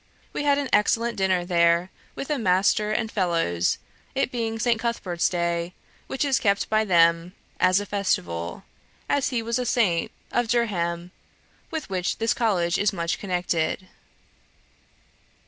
[0.33, 3.77] We had an excellent dinner there, with the Master and Fellows,
[4.15, 4.79] it being St.
[4.79, 5.75] Cuthbert's day,
[6.07, 8.63] which is kept by them as a festival,
[9.07, 11.11] as he was a saint of Durham,
[11.69, 13.89] with which this college is much connected.